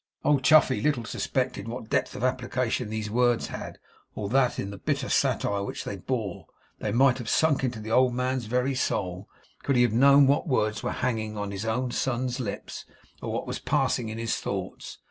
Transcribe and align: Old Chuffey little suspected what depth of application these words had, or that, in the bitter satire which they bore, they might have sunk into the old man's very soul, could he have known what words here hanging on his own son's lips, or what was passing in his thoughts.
Old 0.25 0.41
Chuffey 0.43 0.81
little 0.81 1.05
suspected 1.05 1.67
what 1.67 1.91
depth 1.91 2.15
of 2.15 2.23
application 2.23 2.89
these 2.89 3.11
words 3.11 3.49
had, 3.49 3.77
or 4.15 4.29
that, 4.29 4.57
in 4.57 4.71
the 4.71 4.79
bitter 4.79 5.09
satire 5.09 5.61
which 5.63 5.83
they 5.83 5.95
bore, 5.95 6.47
they 6.79 6.91
might 6.91 7.19
have 7.19 7.29
sunk 7.29 7.63
into 7.63 7.79
the 7.79 7.91
old 7.91 8.15
man's 8.15 8.45
very 8.45 8.73
soul, 8.73 9.29
could 9.61 9.75
he 9.75 9.83
have 9.83 9.93
known 9.93 10.25
what 10.25 10.47
words 10.47 10.81
here 10.81 10.89
hanging 10.89 11.37
on 11.37 11.51
his 11.51 11.65
own 11.65 11.91
son's 11.91 12.39
lips, 12.39 12.83
or 13.21 13.31
what 13.31 13.45
was 13.45 13.59
passing 13.59 14.09
in 14.09 14.17
his 14.17 14.37
thoughts. 14.37 14.97